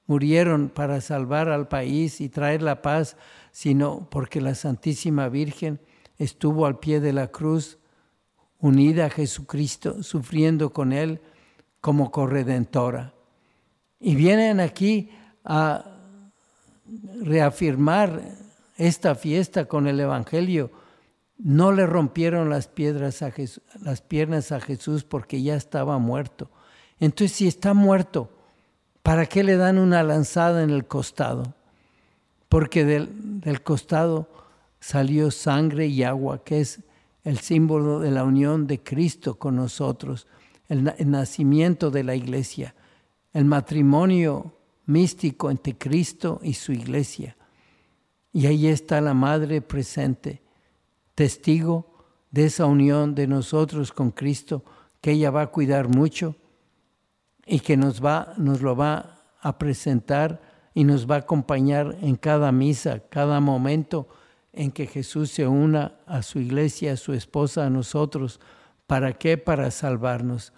murieron 0.07 0.69
para 0.69 1.00
salvar 1.00 1.49
al 1.49 1.69
país 1.69 2.21
y 2.21 2.28
traer 2.28 2.62
la 2.62 2.83
paz, 2.83 3.16
sino 3.52 4.09
porque 4.11 4.40
la 4.40 4.54
Santísima 4.54 5.28
Virgen 5.28 5.78
estuvo 6.18 6.66
al 6.66 6.78
pie 6.78 7.00
de 7.00 7.12
la 7.12 7.28
cruz, 7.28 7.78
unida 8.59 9.06
a 9.06 9.11
Jesucristo, 9.11 10.02
sufriendo 10.02 10.73
con 10.73 10.92
Él 10.92 11.21
como 11.80 12.11
corredentora. 12.11 13.12
Y 14.00 14.14
vienen 14.14 14.59
aquí 14.59 15.11
a 15.44 15.85
reafirmar 17.23 18.23
esta 18.76 19.14
fiesta 19.14 19.66
con 19.66 19.87
el 19.87 20.00
Evangelio, 20.00 20.71
no 21.38 21.73
le 21.73 21.87
rompieron 21.87 22.50
las, 22.50 22.68
piedras 22.68 23.23
a 23.23 23.30
Jesús, 23.30 23.62
las 23.80 24.00
piernas 24.00 24.52
a 24.52 24.61
Jesús 24.61 25.04
porque 25.04 25.42
ya 25.42 25.56
estaba 25.56 25.99
muerto. 25.99 26.50
Entonces, 27.00 27.37
si 27.37 27.49
está 27.49 27.75
muerto, 27.75 28.30
¿para 29.02 29.26
qué 29.26 29.42
le 29.42 29.56
dan 29.56 29.78
una 29.78 30.02
lanzada 30.04 30.62
en 30.62 30.71
el 30.71 30.87
costado? 30.87 31.54
Porque 32.52 32.85
del, 32.85 33.62
costado 33.62 34.28
salió 34.78 35.30
sangre 35.30 35.87
y 35.87 36.02
agua, 36.02 36.44
que 36.44 36.61
es 36.61 36.80
el 37.25 37.38
símbolo 37.38 37.99
de 37.99 38.11
la 38.11 38.25
unión 38.25 38.66
de 38.66 38.82
Cristo 38.82 39.38
con 39.38 39.56
nosotros, 39.56 40.26
el, 40.68 40.92
el 40.99 41.11
nacimiento 41.11 41.90
de 41.90 42.04
la 42.04 42.14
iglesia, 42.14 42.75
el 43.32 43.47
matrimonio 43.47 44.52
místico 44.85 45.50
entre 45.50 45.78
Cristo 45.78 46.40
y 46.42 46.52
su 46.52 46.73
iglesia. 46.73 47.38
Y 48.35 48.44
ahí 48.44 48.66
está 48.66 49.00
la 49.00 49.14
Madre 49.14 49.62
presente, 49.62 50.42
testigo 51.14 52.04
de 52.30 52.44
esa 52.44 52.66
unión 52.66 53.14
de 53.14 53.28
nosotros 53.28 53.92
con 53.92 54.11
Cristo, 54.11 54.62
que 55.00 55.12
ella 55.12 55.30
va 55.30 55.40
a 55.40 55.50
cuidar 55.50 55.88
mucho 55.88 56.37
y 57.47 57.61
que 57.61 57.78
nos, 57.78 58.04
va, 58.04 58.35
nos 58.37 58.61
lo 58.61 58.76
va 58.76 59.23
a 59.40 59.56
presentar 59.56 60.51
y 60.75 60.85
nos 60.85 61.11
va 61.11 61.17
a 61.17 61.19
acompañar 61.19 61.97
en 62.00 62.17
cada 62.17 62.52
misa, 62.52 63.00
cada 63.09 63.41
momento 63.41 64.09
en 64.52 64.71
que 64.71 64.87
Jesús 64.87 65.31
se 65.31 65.47
una 65.47 65.95
a 66.07 66.23
su 66.23 66.38
iglesia, 66.38 66.93
a 66.93 66.97
su 66.97 67.12
esposa, 67.12 67.67
a 67.67 67.71
nosotros. 67.71 68.41
¿Para 68.87 69.12
qué? 69.14 69.38
Para 69.38 69.71
salvarnos. 69.71 70.52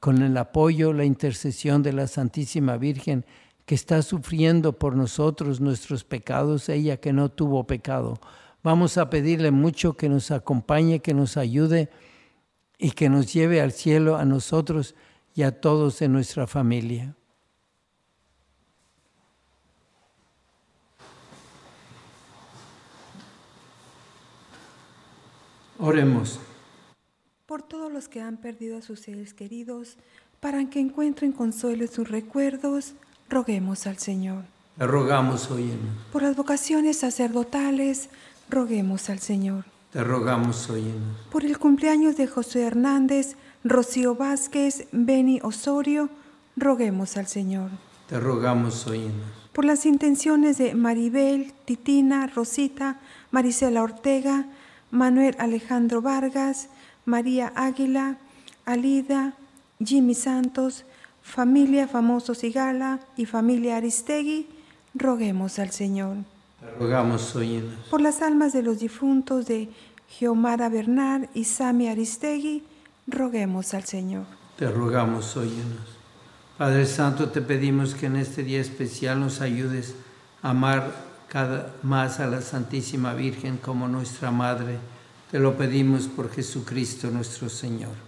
Con 0.00 0.22
el 0.22 0.36
apoyo, 0.36 0.92
la 0.92 1.04
intercesión 1.04 1.82
de 1.82 1.92
la 1.92 2.06
Santísima 2.06 2.76
Virgen, 2.76 3.24
que 3.64 3.74
está 3.74 4.02
sufriendo 4.02 4.78
por 4.78 4.96
nosotros 4.96 5.60
nuestros 5.60 6.04
pecados, 6.04 6.68
ella 6.68 6.98
que 6.98 7.12
no 7.12 7.28
tuvo 7.28 7.66
pecado. 7.66 8.18
Vamos 8.62 8.98
a 8.98 9.08
pedirle 9.10 9.50
mucho 9.50 9.96
que 9.96 10.08
nos 10.08 10.30
acompañe, 10.30 11.00
que 11.00 11.14
nos 11.14 11.36
ayude 11.36 11.90
y 12.78 12.92
que 12.92 13.08
nos 13.08 13.32
lleve 13.32 13.60
al 13.60 13.72
cielo 13.72 14.16
a 14.16 14.24
nosotros 14.24 14.94
y 15.34 15.42
a 15.42 15.60
todos 15.60 16.02
en 16.02 16.12
nuestra 16.12 16.46
familia. 16.46 17.17
Oremos. 25.78 26.40
Por 27.46 27.62
todos 27.62 27.92
los 27.92 28.08
que 28.08 28.20
han 28.20 28.36
perdido 28.36 28.78
a 28.78 28.82
sus 28.82 29.00
seres 29.00 29.32
queridos, 29.32 29.96
para 30.40 30.68
que 30.68 30.80
encuentren 30.80 31.30
consuelo 31.30 31.84
en 31.84 31.90
sus 31.90 32.08
recuerdos, 32.08 32.94
roguemos 33.28 33.86
al 33.86 33.98
Señor. 33.98 34.44
Le 34.76 34.86
rogamos, 34.86 35.50
oínos. 35.50 35.78
Por 36.12 36.22
las 36.22 36.34
vocaciones 36.34 36.98
sacerdotales, 36.98 38.10
roguemos 38.50 39.08
al 39.08 39.20
Señor. 39.20 39.64
Te 39.92 40.02
rogamos, 40.02 40.68
oínos. 40.68 41.16
Por 41.30 41.44
el 41.44 41.58
cumpleaños 41.58 42.16
de 42.16 42.26
José 42.26 42.62
Hernández, 42.62 43.36
Rocío 43.62 44.16
Vázquez, 44.16 44.88
Beni 44.90 45.40
Osorio, 45.42 46.10
roguemos 46.56 47.16
al 47.16 47.28
Señor. 47.28 47.70
Te 48.08 48.18
rogamos, 48.18 48.86
oínos. 48.86 49.26
Por 49.52 49.64
las 49.64 49.86
intenciones 49.86 50.58
de 50.58 50.74
Maribel, 50.74 51.52
Titina, 51.64 52.26
Rosita, 52.26 53.00
Marisela 53.30 53.82
Ortega, 53.82 54.46
Manuel 54.90 55.36
Alejandro 55.38 56.02
Vargas, 56.02 56.68
María 57.04 57.52
Águila, 57.54 58.16
Alida, 58.64 59.34
Jimmy 59.84 60.14
Santos, 60.14 60.84
familia 61.22 61.88
Famoso 61.88 62.34
Sigala 62.34 63.00
y 63.16 63.26
familia 63.26 63.76
Aristegui, 63.76 64.46
roguemos 64.94 65.58
al 65.58 65.70
Señor. 65.70 66.16
Te 66.60 66.70
rogamos, 66.78 67.36
oínos. 67.36 67.88
Por 67.90 68.00
las 68.00 68.22
almas 68.22 68.52
de 68.52 68.62
los 68.62 68.80
difuntos 68.80 69.46
de 69.46 69.68
Geomara 70.08 70.68
Bernal 70.68 71.28
y 71.34 71.44
Sami 71.44 71.88
Aristegui, 71.88 72.64
roguemos 73.06 73.74
al 73.74 73.84
Señor. 73.84 74.26
Te 74.56 74.68
rogamos, 74.68 75.36
oínos. 75.36 75.98
Padre 76.56 76.86
Santo, 76.86 77.28
te 77.28 77.40
pedimos 77.40 77.94
que 77.94 78.06
en 78.06 78.16
este 78.16 78.42
día 78.42 78.60
especial 78.60 79.20
nos 79.20 79.40
ayudes 79.40 79.94
a 80.42 80.50
amar 80.50 81.07
cada 81.28 81.74
más 81.82 82.20
a 82.20 82.26
la 82.26 82.40
Santísima 82.40 83.14
Virgen 83.14 83.58
como 83.58 83.86
nuestra 83.88 84.30
Madre. 84.30 84.78
Te 85.30 85.38
lo 85.38 85.56
pedimos 85.56 86.06
por 86.06 86.30
Jesucristo 86.32 87.10
nuestro 87.10 87.48
Señor. 87.48 88.07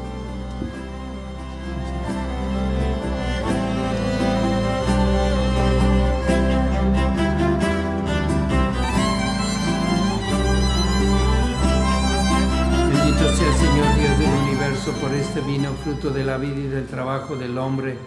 Fruto 15.73 16.09
de 16.09 16.23
la 16.23 16.37
vida 16.37 16.59
y 16.59 16.67
del 16.67 16.85
trabajo 16.85 17.35
del 17.35 17.57
hombre 17.57 17.97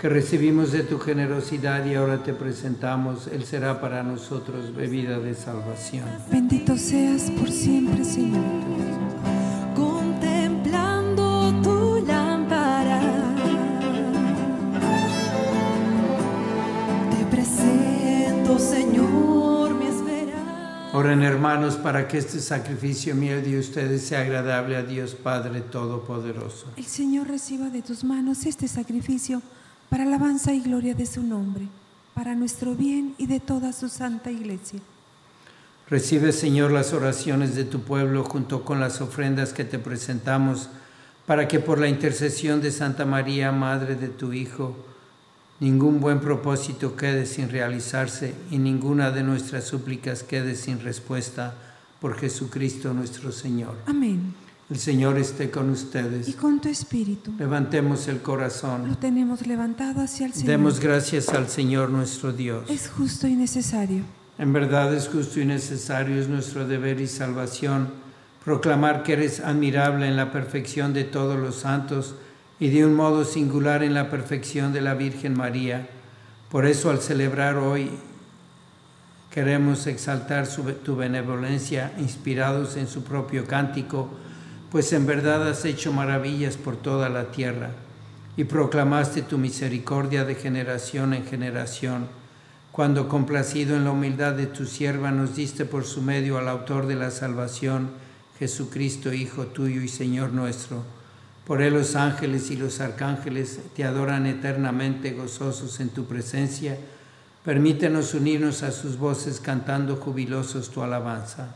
que 0.00 0.08
recibimos 0.08 0.72
de 0.72 0.82
tu 0.82 0.98
generosidad 0.98 1.86
y 1.86 1.94
ahora 1.94 2.22
te 2.24 2.32
presentamos. 2.32 3.28
Él 3.28 3.44
será 3.44 3.80
para 3.80 4.02
nosotros 4.02 4.74
bebida 4.74 5.20
de 5.20 5.34
salvación. 5.34 6.04
Bendito 6.30 6.76
seas 6.76 7.30
por 7.30 7.48
siempre, 7.48 8.04
Señor. 8.04 8.91
Oren 21.02 21.24
hermanos 21.24 21.74
para 21.74 22.06
que 22.06 22.16
este 22.16 22.38
sacrificio 22.38 23.16
mío 23.16 23.42
de 23.42 23.58
ustedes 23.58 24.02
sea 24.02 24.20
agradable 24.20 24.76
a 24.76 24.84
Dios 24.84 25.16
Padre 25.16 25.60
Todopoderoso. 25.60 26.66
El 26.76 26.84
Señor 26.84 27.26
reciba 27.26 27.70
de 27.70 27.82
tus 27.82 28.04
manos 28.04 28.46
este 28.46 28.68
sacrificio 28.68 29.42
para 29.88 30.04
alabanza 30.04 30.54
y 30.54 30.60
gloria 30.60 30.94
de 30.94 31.06
su 31.06 31.24
nombre, 31.24 31.66
para 32.14 32.36
nuestro 32.36 32.76
bien 32.76 33.16
y 33.18 33.26
de 33.26 33.40
toda 33.40 33.72
su 33.72 33.88
santa 33.88 34.30
iglesia. 34.30 34.78
Recibe, 35.90 36.30
Señor, 36.30 36.70
las 36.70 36.92
oraciones 36.92 37.56
de 37.56 37.64
tu 37.64 37.80
pueblo 37.80 38.22
junto 38.22 38.64
con 38.64 38.78
las 38.78 39.00
ofrendas 39.00 39.52
que 39.52 39.64
te 39.64 39.80
presentamos, 39.80 40.68
para 41.26 41.48
que 41.48 41.58
por 41.58 41.80
la 41.80 41.88
intercesión 41.88 42.60
de 42.60 42.70
Santa 42.70 43.04
María, 43.06 43.50
Madre 43.50 43.96
de 43.96 44.06
tu 44.06 44.32
Hijo, 44.32 44.76
ningún 45.62 46.00
buen 46.00 46.18
propósito 46.18 46.96
quede 46.96 47.24
sin 47.24 47.48
realizarse 47.48 48.34
y 48.50 48.58
ninguna 48.58 49.12
de 49.12 49.22
nuestras 49.22 49.62
súplicas 49.62 50.24
quede 50.24 50.56
sin 50.56 50.80
respuesta 50.80 51.54
por 52.00 52.16
Jesucristo 52.16 52.92
nuestro 52.92 53.30
Señor. 53.30 53.76
Amén. 53.86 54.34
El 54.68 54.78
Señor 54.78 55.18
esté 55.18 55.50
con 55.50 55.68
Y 55.68 55.72
ustedes. 55.72 56.34
con 56.34 56.60
tu 56.60 56.68
espíritu 56.68 57.32
Levantemos 57.38 58.08
el 58.08 58.16
lo 58.16 58.22
corazón. 58.24 58.96
tenemos 59.00 59.46
levantado 59.46 60.00
hacia 60.02 60.26
el 60.26 60.32
Señor. 60.32 60.48
Demos 60.48 60.80
gracias 60.80 61.28
al 61.28 61.48
Señor 61.48 61.90
nuestro 61.90 62.32
Dios. 62.32 62.68
Es 62.68 62.88
justo 62.88 63.28
y 63.28 63.36
necesario. 63.36 64.02
En 64.38 64.52
verdad 64.52 64.92
es 64.92 65.08
justo 65.08 65.38
y 65.40 65.44
necesario, 65.44 66.20
es 66.20 66.28
nuestro 66.28 66.66
deber 66.66 67.00
y 67.00 67.06
salvación, 67.06 67.88
proclamar 68.44 69.04
que 69.04 69.12
eres 69.12 69.38
admirable 69.38 70.08
en 70.08 70.16
la 70.16 70.32
perfección 70.32 70.92
de 70.92 71.04
todos 71.04 71.38
los 71.38 71.54
santos 71.54 72.16
y 72.62 72.68
de 72.70 72.86
un 72.86 72.94
modo 72.94 73.24
singular 73.24 73.82
en 73.82 73.92
la 73.92 74.08
perfección 74.08 74.72
de 74.72 74.80
la 74.80 74.94
Virgen 74.94 75.36
María. 75.36 75.88
Por 76.48 76.64
eso 76.64 76.90
al 76.90 77.00
celebrar 77.00 77.56
hoy 77.56 77.90
queremos 79.32 79.88
exaltar 79.88 80.46
su- 80.46 80.62
tu 80.74 80.94
benevolencia 80.94 81.92
inspirados 81.98 82.76
en 82.76 82.86
su 82.86 83.02
propio 83.02 83.46
cántico, 83.46 84.08
pues 84.70 84.92
en 84.92 85.06
verdad 85.06 85.48
has 85.48 85.64
hecho 85.64 85.92
maravillas 85.92 86.56
por 86.56 86.76
toda 86.76 87.08
la 87.08 87.32
tierra 87.32 87.70
y 88.36 88.44
proclamaste 88.44 89.22
tu 89.22 89.38
misericordia 89.38 90.24
de 90.24 90.36
generación 90.36 91.14
en 91.14 91.26
generación 91.26 92.06
cuando 92.70 93.08
complacido 93.08 93.74
en 93.74 93.82
la 93.82 93.90
humildad 93.90 94.34
de 94.34 94.46
tu 94.46 94.66
sierva 94.66 95.10
nos 95.10 95.34
diste 95.34 95.64
por 95.64 95.84
su 95.84 96.00
medio 96.00 96.38
al 96.38 96.48
autor 96.48 96.86
de 96.86 96.94
la 96.94 97.10
salvación, 97.10 97.90
Jesucristo, 98.38 99.12
Hijo 99.12 99.46
tuyo 99.46 99.82
y 99.82 99.88
Señor 99.88 100.32
nuestro. 100.32 101.01
Por 101.52 101.60
él 101.60 101.74
los 101.74 101.96
ángeles 101.96 102.50
y 102.50 102.56
los 102.56 102.80
arcángeles 102.80 103.58
te 103.76 103.84
adoran 103.84 104.24
eternamente 104.24 105.10
gozosos 105.10 105.80
en 105.80 105.90
tu 105.90 106.06
presencia. 106.06 106.78
Permítenos 107.44 108.14
unirnos 108.14 108.62
a 108.62 108.72
sus 108.72 108.96
voces 108.96 109.38
cantando 109.38 109.96
jubilosos 109.96 110.70
tu 110.70 110.80
alabanza. 110.80 111.54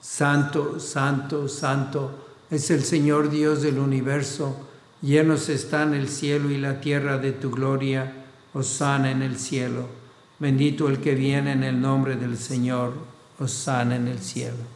Santo, 0.00 0.80
santo, 0.80 1.46
santo 1.46 2.26
es 2.50 2.70
el 2.70 2.82
Señor 2.84 3.28
Dios 3.28 3.60
del 3.60 3.80
universo. 3.80 4.66
Llenos 5.02 5.50
están 5.50 5.92
el 5.92 6.08
cielo 6.08 6.50
y 6.50 6.56
la 6.56 6.80
tierra 6.80 7.18
de 7.18 7.32
tu 7.32 7.50
gloria. 7.50 8.14
Osana 8.54 9.10
en 9.10 9.20
el 9.20 9.38
cielo. 9.38 9.88
Bendito 10.38 10.88
el 10.88 11.00
que 11.00 11.14
viene 11.14 11.52
en 11.52 11.64
el 11.64 11.78
nombre 11.78 12.16
del 12.16 12.38
Señor. 12.38 12.94
Osana 13.38 13.96
en 13.96 14.08
el 14.08 14.20
cielo. 14.20 14.75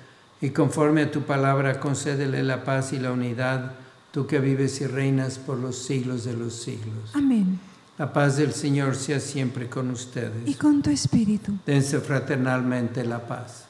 Y 0.41 0.49
conforme 0.49 1.03
a 1.03 1.11
tu 1.11 1.21
palabra, 1.21 1.79
concédele 1.79 2.41
la 2.41 2.63
paz 2.63 2.93
y 2.93 2.99
la 2.99 3.11
unidad, 3.11 3.73
tú 4.11 4.25
que 4.25 4.39
vives 4.39 4.81
y 4.81 4.87
reinas 4.87 5.37
por 5.37 5.57
los 5.57 5.77
siglos 5.77 6.25
de 6.25 6.33
los 6.33 6.55
siglos. 6.55 7.11
Amén. 7.13 7.59
La 7.97 8.11
paz 8.11 8.37
del 8.37 8.51
Señor 8.51 8.95
sea 8.95 9.19
siempre 9.19 9.69
con 9.69 9.91
ustedes. 9.91 10.47
Y 10.47 10.55
con 10.55 10.81
tu 10.81 10.89
espíritu. 10.89 11.53
Dense 11.65 11.99
fraternalmente 11.99 13.03
la 13.03 13.19
paz. 13.27 13.65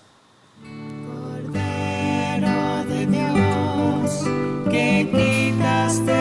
Cordero 1.05 2.85
de 2.85 3.05
Dios, 3.07 4.23
que 4.69 5.09
quitaste 5.11 6.20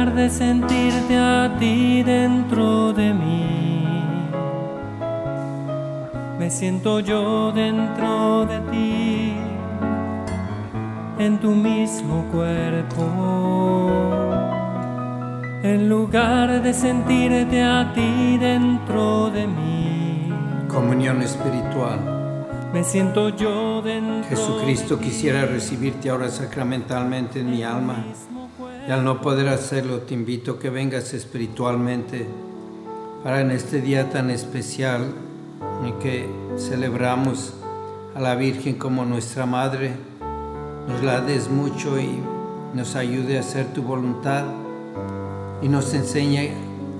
de 0.21 0.29
sentirte 0.29 1.17
a 1.17 1.55
ti 1.57 2.03
dentro 2.03 2.93
de 2.93 3.11
mí, 3.11 3.87
me 6.37 6.47
siento 6.51 6.99
yo 6.99 7.51
dentro 7.51 8.45
de 8.45 8.59
ti, 8.71 9.33
en 11.17 11.39
tu 11.39 11.51
mismo 11.51 12.25
cuerpo. 12.31 13.03
En 15.63 15.89
lugar 15.89 16.61
de 16.61 16.71
sentirte 16.71 17.63
a 17.63 17.91
ti 17.93 18.37
dentro 18.37 19.31
de 19.31 19.47
mí, 19.47 20.33
Comunión 20.67 21.23
espiritual. 21.23 21.99
me 22.71 22.83
siento 22.83 23.29
yo 23.29 23.81
dentro 23.81 24.29
Jesucristo 24.29 24.99
quisiera 24.99 25.45
recibirte 25.47 26.11
ahora 26.11 26.29
sacramentalmente 26.29 27.39
en 27.39 27.49
mi 27.49 27.63
alma. 27.63 28.05
Y 28.87 28.91
al 28.91 29.03
no 29.03 29.21
poder 29.21 29.47
hacerlo, 29.47 29.99
te 29.99 30.13
invito 30.13 30.53
a 30.53 30.59
que 30.59 30.69
vengas 30.69 31.13
espiritualmente 31.13 32.25
para 33.23 33.41
en 33.41 33.51
este 33.51 33.81
día 33.81 34.09
tan 34.09 34.31
especial 34.31 35.05
en 35.85 35.99
que 35.99 36.27
celebramos 36.57 37.53
a 38.15 38.19
la 38.19 38.35
Virgen 38.35 38.75
como 38.75 39.05
nuestra 39.05 39.45
Madre, 39.45 39.93
nos 40.87 41.03
la 41.03 41.21
des 41.21 41.49
mucho 41.49 41.99
y 41.99 42.19
nos 42.73 42.95
ayude 42.95 43.37
a 43.37 43.41
hacer 43.41 43.67
tu 43.73 43.83
voluntad 43.83 44.45
y 45.61 45.67
nos 45.67 45.93
enseñe 45.93 46.51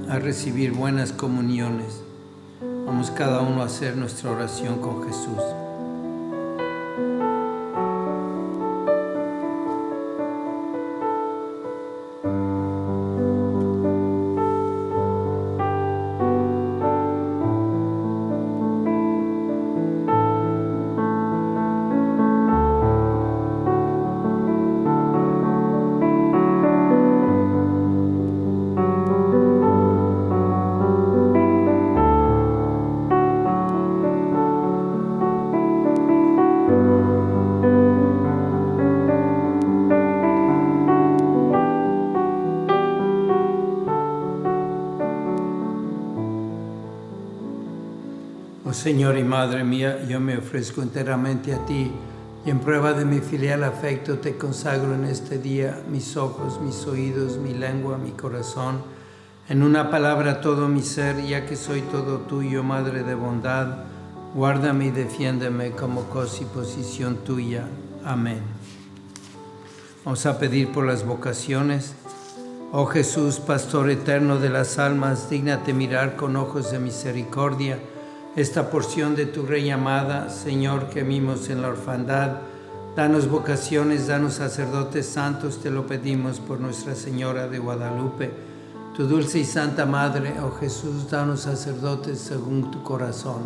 a 0.10 0.20
recibir 0.20 0.74
buenas 0.74 1.12
comuniones. 1.12 2.04
Vamos 2.86 3.10
cada 3.12 3.42
uno 3.42 3.62
a 3.62 3.66
hacer 3.66 3.98
nuestra 3.98 4.32
oración 4.32 4.80
con 4.80 5.04
Jesús. 5.04 5.61
Señor 48.82 49.16
y 49.20 49.24
Madre 49.24 49.64
mía, 49.64 50.04
yo 50.10 50.20
me 50.20 50.40
ofrezco 50.40 50.82
enteramente 50.82 51.54
a 51.54 51.64
ti 51.68 51.92
y 52.44 52.50
en 52.50 52.58
prueba 52.58 52.94
de 52.94 53.06
mi 53.06 53.20
filial 53.20 53.64
afecto 53.64 54.18
te 54.18 54.38
consagro 54.38 54.96
en 54.96 55.06
este 55.06 55.38
día 55.38 55.84
mis 55.88 56.18
ojos, 56.18 56.60
mis 56.60 56.88
oídos, 56.88 57.38
mi 57.38 57.54
lengua, 57.54 58.00
mi 58.00 58.10
corazón, 58.10 58.82
en 59.48 59.62
una 59.62 59.92
palabra 59.92 60.42
todo 60.42 60.68
mi 60.68 60.82
ser, 60.82 61.24
ya 61.24 61.46
que 61.46 61.58
soy 61.58 61.82
todo 61.82 62.22
tuyo, 62.22 62.64
Madre 62.64 63.04
de 63.04 63.14
bondad, 63.14 63.84
guárdame 64.34 64.88
y 64.88 64.90
defiéndeme 64.90 65.74
como 65.74 66.06
cosa 66.06 66.42
y 66.42 66.46
posición 66.46 67.18
tuya. 67.18 67.68
Amén. 68.04 68.42
Vamos 70.04 70.26
a 70.26 70.40
pedir 70.40 70.72
por 70.72 70.88
las 70.88 71.06
vocaciones. 71.06 71.94
Oh 72.72 72.88
Jesús, 72.88 73.40
Pastor 73.40 73.92
eterno 73.92 74.40
de 74.40 74.50
las 74.50 74.80
almas, 74.80 75.30
dígnate 75.30 75.72
mirar 75.72 76.16
con 76.16 76.36
ojos 76.36 76.72
de 76.72 76.80
misericordia 76.80 77.78
esta 78.36 78.70
porción 78.70 79.16
de 79.16 79.26
tu 79.26 79.46
Rey 79.46 79.70
amada, 79.70 80.30
Señor, 80.30 80.90
que 80.90 81.04
vimos 81.04 81.50
en 81.50 81.62
la 81.62 81.68
orfandad. 81.68 82.38
Danos 82.96 83.30
vocaciones, 83.30 84.08
danos 84.08 84.36
sacerdotes 84.36 85.06
santos, 85.06 85.62
te 85.62 85.70
lo 85.70 85.86
pedimos 85.86 86.40
por 86.40 86.60
Nuestra 86.60 86.96
Señora 86.96 87.48
de 87.48 87.60
Guadalupe. 87.60 88.32
Tu 88.96 89.06
dulce 89.06 89.40
y 89.40 89.46
santa 89.46 89.86
Madre, 89.86 90.36
oh 90.42 90.52
Jesús, 90.52 91.10
danos 91.10 91.42
sacerdotes 91.42 92.20
según 92.20 92.72
tu 92.72 92.84
corazón. 92.84 93.42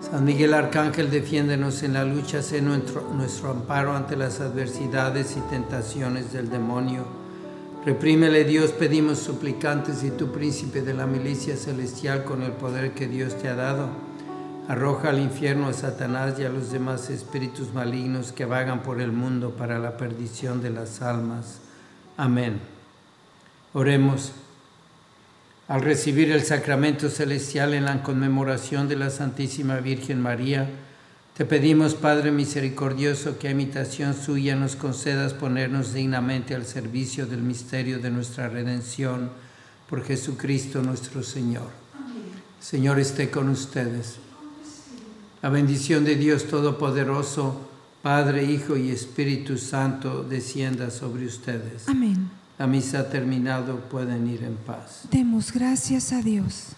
San 0.00 0.24
Miguel 0.24 0.54
Arcángel, 0.54 1.10
defiéndenos 1.10 1.82
en 1.82 1.94
la 1.94 2.04
lucha, 2.04 2.42
sé 2.42 2.60
nuestro, 2.60 3.08
nuestro 3.14 3.50
amparo 3.50 3.96
ante 3.96 4.16
las 4.16 4.40
adversidades 4.40 5.36
y 5.36 5.40
tentaciones 5.50 6.32
del 6.32 6.50
demonio. 6.50 7.23
Reprímele 7.84 8.44
Dios, 8.44 8.72
pedimos 8.72 9.18
suplicantes 9.18 10.04
y 10.04 10.10
tu 10.10 10.32
príncipe 10.32 10.80
de 10.80 10.94
la 10.94 11.06
milicia 11.06 11.54
celestial 11.54 12.24
con 12.24 12.42
el 12.42 12.52
poder 12.52 12.92
que 12.92 13.06
Dios 13.06 13.36
te 13.36 13.46
ha 13.48 13.54
dado. 13.54 13.90
Arroja 14.68 15.10
al 15.10 15.18
infierno 15.18 15.68
a 15.68 15.74
Satanás 15.74 16.38
y 16.38 16.44
a 16.44 16.48
los 16.48 16.72
demás 16.72 17.10
espíritus 17.10 17.74
malignos 17.74 18.32
que 18.32 18.46
vagan 18.46 18.82
por 18.82 19.02
el 19.02 19.12
mundo 19.12 19.50
para 19.50 19.78
la 19.78 19.98
perdición 19.98 20.62
de 20.62 20.70
las 20.70 21.02
almas. 21.02 21.60
Amén. 22.16 22.58
Oremos. 23.74 24.32
Al 25.68 25.82
recibir 25.82 26.30
el 26.32 26.42
sacramento 26.42 27.10
celestial 27.10 27.74
en 27.74 27.84
la 27.84 28.02
conmemoración 28.02 28.88
de 28.88 28.96
la 28.96 29.10
Santísima 29.10 29.76
Virgen 29.80 30.22
María, 30.22 30.70
te 31.34 31.44
pedimos, 31.44 31.94
Padre 31.94 32.30
misericordioso, 32.30 33.38
que 33.38 33.48
a 33.48 33.50
imitación 33.50 34.14
suya 34.14 34.54
nos 34.54 34.76
concedas 34.76 35.34
ponernos 35.34 35.92
dignamente 35.92 36.54
al 36.54 36.64
servicio 36.64 37.26
del 37.26 37.42
misterio 37.42 37.98
de 37.98 38.10
nuestra 38.10 38.48
redención 38.48 39.30
por 39.88 40.04
Jesucristo 40.04 40.80
nuestro 40.80 41.22
Señor. 41.22 41.70
Señor 42.60 43.00
esté 43.00 43.30
con 43.30 43.48
ustedes. 43.48 44.16
La 45.42 45.48
bendición 45.48 46.04
de 46.04 46.14
Dios 46.14 46.44
Todopoderoso, 46.44 47.68
Padre, 48.00 48.44
Hijo 48.44 48.76
y 48.76 48.90
Espíritu 48.90 49.58
Santo, 49.58 50.22
descienda 50.22 50.90
sobre 50.90 51.26
ustedes. 51.26 51.88
Amén. 51.88 52.30
La 52.58 52.68
misa 52.68 53.00
ha 53.00 53.10
terminado, 53.10 53.80
pueden 53.90 54.28
ir 54.28 54.44
en 54.44 54.54
paz. 54.54 55.02
Demos 55.10 55.52
gracias 55.52 56.12
a 56.12 56.22
Dios. 56.22 56.76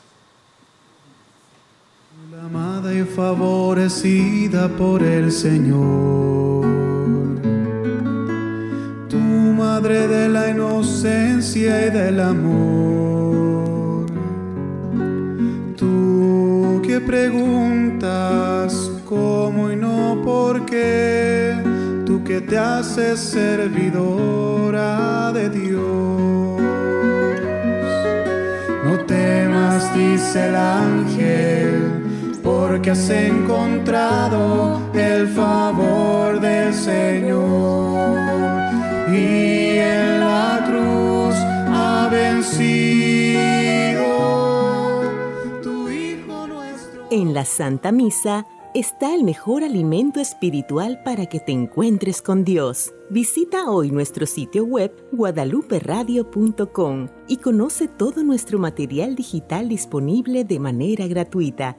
Amada 2.35 2.93
y 2.93 3.05
favorecida 3.05 4.69
por 4.69 5.01
el 5.05 5.31
Señor, 5.31 6.67
tu 9.09 9.17
madre 9.17 10.09
de 10.09 10.29
la 10.29 10.51
inocencia 10.51 11.87
y 11.87 11.91
del 11.91 12.19
amor, 12.21 14.07
tú 15.77 16.83
que 16.85 17.01
preguntas 17.01 18.91
cómo 19.05 19.71
y 19.71 19.77
no 19.77 20.21
por 20.25 20.67
qué, 20.67 21.55
tú 22.05 22.25
que 22.25 22.41
te 22.41 22.59
haces 22.59 23.21
servidora 23.21 24.51
de 25.33 25.49
Dios. 25.49 26.61
No 28.85 28.99
temas, 29.07 29.95
dice 29.95 30.49
el 30.49 30.57
ángel, 30.57 32.06
porque 32.47 32.93
has 32.93 33.11
encontrado 33.11 34.81
el 34.95 35.27
favor 35.27 36.41
del 36.41 36.73
Señor. 36.73 38.17
Y 39.13 39.79
en 39.79 40.21
la 40.21 40.65
cruz 40.65 41.35
ha 41.35 42.09
vencido 42.11 42.87
En 47.11 47.35
la 47.35 47.45
Santa 47.45 47.91
Misa 47.91 48.47
está 48.75 49.15
el 49.15 49.25
mejor 49.25 49.65
alimento 49.65 50.21
espiritual 50.21 51.03
para 51.03 51.27
que 51.27 51.41
te 51.41 51.51
encuentres 51.51 52.21
con 52.21 52.45
Dios. 52.45 52.93
Visita 53.09 53.71
hoy 53.71 53.91
nuestro 53.91 54.27
sitio 54.27 54.65
web 54.65 54.93
guadaluperadio.com 55.13 57.09
y 57.27 57.39
conoce 57.39 57.89
todo 57.89 58.23
nuestro 58.23 58.59
material 58.59 59.17
digital 59.17 59.71
disponible 59.71 60.45
de 60.45 60.59
manera 60.59 61.07
gratuita 61.07 61.79